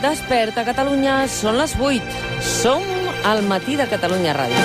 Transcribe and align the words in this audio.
Desperta 0.00 0.64
Catalunya, 0.64 1.26
són 1.28 1.58
les 1.60 1.74
8. 1.76 2.20
Som 2.40 2.84
al 3.28 3.42
matí 3.44 3.76
de 3.76 3.86
Catalunya 3.90 4.32
Ràdio. 4.36 4.62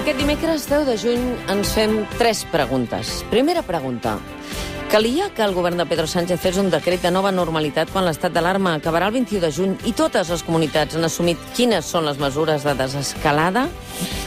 Aquest 0.00 0.16
dimecres 0.16 0.66
10 0.66 0.86
de 0.88 0.98
juny 0.98 1.24
ens 1.52 1.74
fem 1.76 1.98
tres 2.18 2.46
preguntes. 2.50 3.20
Primera 3.30 3.62
pregunta. 3.62 4.18
Calia 4.90 5.30
que 5.30 5.42
el 5.42 5.54
govern 5.54 5.76
de 5.78 5.84
Pedro 5.86 6.08
Sánchez 6.10 6.40
fes 6.42 6.56
un 6.58 6.66
decret 6.66 6.98
de 6.98 7.12
nova 7.14 7.30
normalitat 7.30 7.92
quan 7.94 8.02
l'estat 8.02 8.32
d'alarma 8.34 8.72
acabarà 8.74 9.06
el 9.06 9.12
21 9.14 9.38
de 9.44 9.50
juny 9.54 9.74
i 9.86 9.92
totes 9.94 10.32
les 10.34 10.42
comunitats 10.42 10.96
han 10.98 11.06
assumit 11.06 11.38
quines 11.54 11.86
són 11.86 12.08
les 12.08 12.18
mesures 12.18 12.64
de 12.66 12.74
desescalada, 12.74 13.68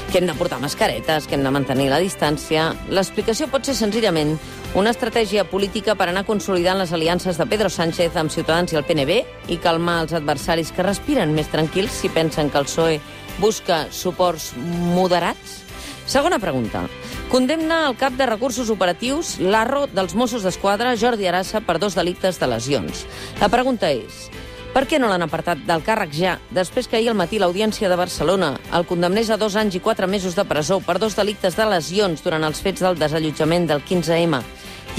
que 0.07 0.21
hem 0.21 0.29
de 0.29 0.35
portar 0.39 0.61
mascaretes, 0.63 1.27
que 1.27 1.35
hem 1.35 1.43
de 1.43 1.51
mantenir 1.51 1.89
la 1.91 1.99
distància... 1.99 2.69
L'explicació 2.87 3.49
pot 3.51 3.67
ser 3.67 3.75
senzillament 3.75 4.37
una 4.79 4.93
estratègia 4.95 5.43
política 5.43 5.97
per 5.99 6.07
anar 6.07 6.23
consolidant 6.23 6.79
les 6.79 6.95
aliances 6.95 7.35
de 7.35 7.49
Pedro 7.51 7.67
Sánchez 7.67 8.15
amb 8.15 8.31
Ciutadans 8.31 8.71
i 8.71 8.79
el 8.79 8.87
PNB 8.87 9.19
i 9.51 9.59
calmar 9.59 9.97
els 10.05 10.15
adversaris 10.15 10.71
que 10.71 10.87
respiren 10.87 11.35
més 11.35 11.51
tranquils 11.51 11.91
si 11.91 12.07
pensen 12.07 12.47
que 12.47 12.63
el 12.63 12.71
PSOE 12.71 13.01
busca 13.43 13.89
suports 13.91 14.53
moderats? 14.95 15.59
Segona 16.07 16.39
pregunta. 16.39 16.87
Condemna 17.33 17.87
el 17.87 17.95
cap 17.97 18.13
de 18.13 18.27
recursos 18.29 18.67
operatius, 18.69 19.39
l'Arro 19.41 19.87
dels 19.89 20.11
Mossos 20.13 20.43
d'Esquadra, 20.45 20.91
Jordi 20.93 21.25
Arassa, 21.25 21.63
per 21.65 21.79
dos 21.81 21.95
delictes 21.97 22.37
de 22.37 22.45
lesions. 22.45 23.07
La 23.41 23.47
pregunta 23.49 23.89
és, 23.89 24.27
per 24.75 24.83
què 24.85 24.99
no 25.01 25.09
l'han 25.09 25.25
apartat 25.25 25.63
del 25.65 25.81
càrrec 25.81 26.13
ja, 26.13 26.35
després 26.53 26.85
que 26.85 26.99
ahir 26.99 27.09
al 27.09 27.17
matí 27.17 27.39
l'Audiència 27.41 27.89
de 27.89 27.97
Barcelona 27.97 28.51
el 28.77 28.85
condemnés 28.85 29.31
a 29.33 29.39
dos 29.41 29.55
anys 29.57 29.79
i 29.79 29.81
quatre 29.81 30.05
mesos 30.05 30.37
de 30.37 30.45
presó 30.45 30.77
per 30.85 30.99
dos 31.01 31.17
delictes 31.17 31.57
de 31.57 31.65
lesions 31.71 32.21
durant 32.21 32.45
els 32.45 32.61
fets 32.61 32.85
del 32.85 33.01
desallotjament 33.01 33.65
del 33.65 33.81
15M? 33.81 34.43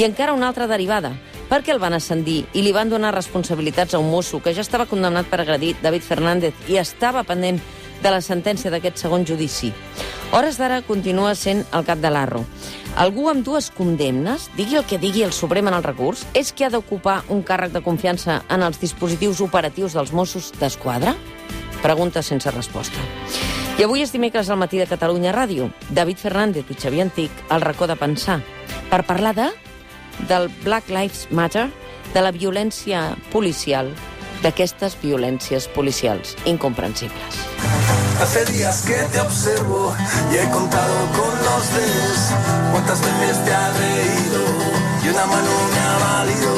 I 0.03 0.09
encara 0.09 0.35
una 0.35 0.51
altra 0.51 0.67
derivada. 0.67 1.13
Per 1.47 1.63
què 1.63 1.71
el 1.71 1.79
van 1.79 1.95
ascendir 1.95 2.41
i 2.51 2.67
li 2.67 2.75
van 2.75 2.91
donar 2.91 3.15
responsabilitats 3.15 3.95
a 3.95 4.03
un 4.03 4.11
mosso 4.11 4.43
que 4.43 4.57
ja 4.59 4.67
estava 4.67 4.91
condemnat 4.91 5.31
per 5.31 5.39
agredir 5.45 5.77
David 5.87 6.03
Fernández 6.03 6.67
i 6.67 6.83
estava 6.83 7.23
pendent 7.23 7.63
de 8.03 8.11
la 8.11 8.19
sentència 8.19 8.75
d'aquest 8.75 9.07
segon 9.07 9.23
judici? 9.23 9.71
Hores 10.35 10.57
d'ara 10.59 10.81
continua 10.83 11.37
sent 11.39 11.61
el 11.79 11.85
cap 11.87 12.01
de 12.03 12.11
l'Arro. 12.11 12.41
Algú 12.99 13.29
amb 13.31 13.45
dues 13.47 13.69
condemnes, 13.71 14.49
digui 14.59 14.75
el 14.81 14.83
que 14.91 14.99
digui 14.99 15.23
el 15.23 15.31
Suprem 15.31 15.69
en 15.71 15.77
el 15.77 15.85
recurs, 15.87 16.25
és 16.35 16.51
que 16.51 16.67
ha 16.67 16.73
d'ocupar 16.75 17.21
un 17.31 17.45
càrrec 17.47 17.71
de 17.71 17.85
confiança 17.85 18.41
en 18.51 18.65
els 18.67 18.81
dispositius 18.83 19.45
operatius 19.47 19.95
dels 19.95 20.11
Mossos 20.11 20.51
d'Esquadra? 20.59 21.15
Pregunta 21.85 22.25
sense 22.27 22.51
resposta. 22.51 22.99
I 23.79 23.87
avui 23.87 24.03
és 24.03 24.11
dimecres 24.11 24.51
al 24.51 24.59
matí 24.59 24.83
de 24.83 24.91
Catalunya 24.91 25.31
Ràdio. 25.39 25.71
David 25.95 26.19
Fernández 26.27 26.67
i 26.67 26.81
Xavier 26.83 27.07
Antic, 27.07 27.31
al 27.49 27.63
racó 27.63 27.87
de 27.87 27.95
pensar, 27.95 28.41
per 28.91 29.05
parlar 29.07 29.37
de 29.39 29.49
del 30.27 30.51
Black 30.65 30.91
Lives 30.91 31.29
Matter, 31.31 31.69
de 32.11 32.27
la 32.27 32.35
violència 32.35 33.13
policial, 33.31 33.95
d'aquestes 34.43 34.99
violències 34.99 35.71
policials 35.71 36.35
incomprensibles. 36.45 37.54
Hace 38.21 38.45
días 38.47 38.83
que 38.83 38.95
te 39.13 39.21
observo 39.21 39.95
y 40.33 40.37
he 40.37 40.51
contado 40.51 40.95
con 41.13 41.31
los 41.45 41.75
dedos 41.75 42.19
cuántas 42.73 43.01
veces 43.01 43.45
te 43.45 43.53
has 43.53 43.79
reído 43.79 44.41
y 45.05 45.09
una 45.09 45.27
mano 45.27 45.51
me 45.73 45.81
ha 45.81 46.19
valido. 46.19 46.55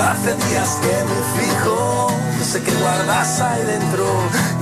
Hace 0.00 0.34
días 0.48 0.78
que 0.80 0.94
me 1.08 1.42
fijo, 1.42 2.10
no 2.38 2.44
sé 2.44 2.62
qué 2.62 2.72
guardas 2.72 3.40
ahí 3.40 3.62
dentro 3.64 4.06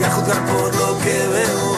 y 0.01 0.05
a 0.05 0.11
juzgar 0.11 0.47
por 0.47 0.75
lo 0.75 0.99
que 0.99 1.29
veo, 1.29 1.77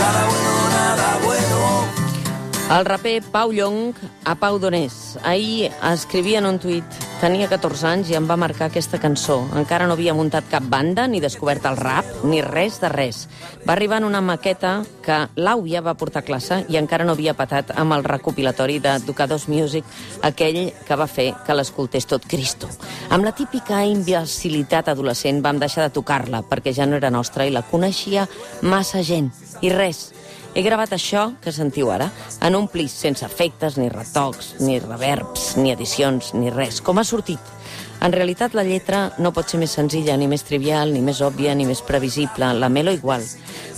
nada 0.00 0.26
bueno, 0.26 0.68
nada 0.70 1.18
bueno. 1.24 2.78
El 2.78 2.84
raper 2.84 3.22
Pau 3.22 3.52
Llong 3.52 3.94
a 4.24 4.34
Pau 4.34 4.58
Donés. 4.58 5.18
Ahir 5.22 5.72
escrivia 5.92 6.40
un 6.40 6.58
tuit 6.58 6.84
Tenia 7.16 7.46
14 7.48 7.86
anys 7.88 8.10
i 8.12 8.14
em 8.18 8.26
va 8.28 8.34
marcar 8.36 8.66
aquesta 8.68 8.98
cançó. 9.00 9.38
Encara 9.56 9.86
no 9.88 9.94
havia 9.96 10.12
muntat 10.12 10.50
cap 10.50 10.66
banda, 10.68 11.06
ni 11.08 11.16
descobert 11.24 11.64
el 11.64 11.78
rap, 11.78 12.04
ni 12.28 12.42
res 12.44 12.76
de 12.82 12.90
res. 12.92 13.22
Va 13.64 13.72
arribar 13.72 14.02
en 14.02 14.08
una 14.10 14.20
maqueta 14.20 14.82
que 15.00 15.16
l'Àuia 15.40 15.80
va 15.80 15.94
portar 15.96 16.20
a 16.20 16.26
classe 16.26 16.58
i 16.68 16.76
encara 16.76 17.06
no 17.08 17.14
havia 17.16 17.32
patat 17.38 17.72
amb 17.80 17.96
el 17.96 18.04
recopilatori 18.04 18.76
de 18.84 18.98
Ducados 19.06 19.48
Music, 19.48 19.88
aquell 20.28 20.60
que 20.84 21.00
va 21.00 21.08
fer 21.08 21.30
que 21.46 21.56
l'escoltés 21.56 22.04
tot 22.04 22.28
Cristo. 22.28 22.68
Amb 23.08 23.24
la 23.24 23.32
típica 23.32 23.80
imbecilitat 23.88 24.92
adolescent 24.92 25.40
vam 25.40 25.56
deixar 25.62 25.88
de 25.88 25.96
tocar-la 25.96 26.44
perquè 26.44 26.76
ja 26.76 26.84
no 26.84 27.00
era 27.00 27.10
nostra 27.10 27.48
i 27.48 27.54
la 27.54 27.64
coneixia 27.64 28.28
massa 28.60 29.00
gent. 29.00 29.32
I 29.64 29.72
res, 29.72 30.10
he 30.56 30.62
gravat 30.64 30.94
això 30.96 31.26
que 31.44 31.52
sentiu 31.52 31.90
ara 31.92 32.06
en 32.40 32.54
un 32.56 32.64
plis 32.72 32.94
sense 32.96 33.24
efectes, 33.26 33.76
ni 33.76 33.90
retocs, 33.92 34.54
ni 34.64 34.78
reverbs, 34.80 35.50
ni 35.60 35.74
edicions, 35.74 36.32
ni 36.32 36.48
res, 36.48 36.80
com 36.80 36.96
ha 36.96 37.04
sortit. 37.04 37.52
En 38.00 38.12
realitat, 38.12 38.54
la 38.56 38.64
lletra 38.64 39.10
no 39.20 39.34
pot 39.36 39.52
ser 39.52 39.60
més 39.60 39.76
senzilla, 39.76 40.16
ni 40.16 40.28
més 40.28 40.44
trivial, 40.48 40.92
ni 40.92 41.02
més 41.04 41.20
òbvia, 41.24 41.54
ni 41.54 41.68
més 41.68 41.82
previsible. 41.84 42.52
La 42.56 42.70
melo 42.72 42.92
igual. 42.92 43.24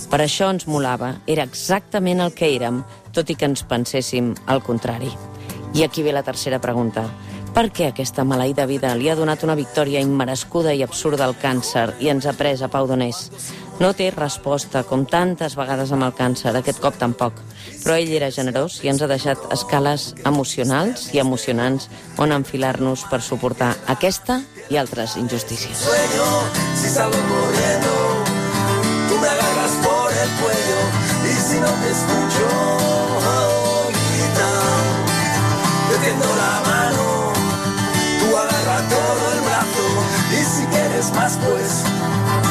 Per 0.09 0.19
això 0.23 0.49
ens 0.51 0.67
molava. 0.67 1.13
Era 1.27 1.43
exactament 1.43 2.23
el 2.23 2.33
que 2.35 2.49
érem, 2.55 2.81
tot 3.15 3.29
i 3.29 3.35
que 3.35 3.47
ens 3.49 3.63
penséssim 3.67 4.33
al 4.47 4.63
contrari. 4.63 5.11
I 5.75 5.83
aquí 5.83 6.03
ve 6.03 6.15
la 6.15 6.23
tercera 6.23 6.59
pregunta. 6.63 7.05
Per 7.55 7.65
què 7.73 7.89
aquesta 7.89 8.23
maleïda 8.23 8.67
vida 8.69 8.91
li 8.95 9.09
ha 9.09 9.17
donat 9.17 9.43
una 9.43 9.55
victòria 9.57 9.99
immerescuda 10.05 10.71
i 10.75 10.83
absurda 10.85 11.25
al 11.25 11.35
càncer 11.41 11.89
i 11.99 12.11
ens 12.11 12.27
ha 12.29 12.35
pres 12.37 12.61
a 12.61 12.69
Pau 12.69 12.87
Donés? 12.87 13.25
No 13.79 13.93
té 13.95 14.09
resposta, 14.11 14.81
com 14.83 15.05
tantes 15.07 15.53
vegades 15.55 15.93
amb 15.95 16.03
el 16.03 16.11
càncer, 16.11 16.51
aquest 16.51 16.81
cop 16.83 16.97
tampoc. 16.99 17.37
Però 17.79 17.95
ell 17.95 18.11
era 18.11 18.27
generós 18.35 18.81
i 18.83 18.89
ens 18.91 18.99
ha 18.99 19.07
deixat 19.07 19.45
escales 19.55 20.09
emocionals 20.27 21.05
i 21.15 21.21
emocionants 21.23 21.87
on 22.19 22.35
enfilar-nos 22.35 23.05
per 23.07 23.21
suportar 23.23 23.71
aquesta 23.87 24.41
i 24.67 24.75
altres 24.75 25.15
injustícies. 25.15 25.85
Sueño, 25.85 26.27
si 26.75 26.91
salgo 26.91 27.23
corriendo, 27.31 27.93
tú 29.07 29.15
me 29.23 29.29
agarras 29.31 29.73
por 29.87 30.11
el 30.11 30.29
cuello 30.43 30.79
y 31.23 31.33
si 31.39 31.59
no 31.63 31.71
te 31.79 31.89
escucho, 31.95 32.47
grita, 33.95 34.51
te 35.87 35.97
tiendo 36.03 36.27
la 36.35 36.53
mano, 36.67 37.31
tú 38.19 38.37
agarra 38.43 38.89
todo 38.91 39.23
el 39.35 39.41
brazo 39.47 39.87
y 40.35 40.43
si 40.43 40.65
quieres 40.67 41.11
más 41.13 41.39
pues 41.47 42.48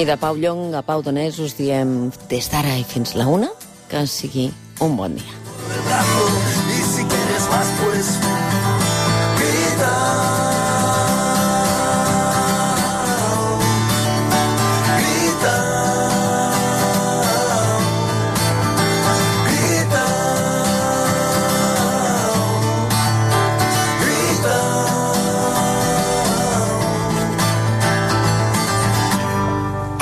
I 0.00 0.04
de 0.08 0.14
Pau 0.16 0.32
Llong 0.32 0.72
a 0.72 0.80
Pau 0.80 1.02
Donés 1.04 1.36
us 1.44 1.58
diem 1.58 1.90
des 2.30 2.46
d'ara 2.48 2.72
i 2.80 2.86
fins 2.88 3.12
la 3.20 3.26
una 3.28 3.50
que 3.90 4.06
sigui 4.08 4.46
un 4.80 4.96
bon 4.96 5.18
dia. 5.20 6.49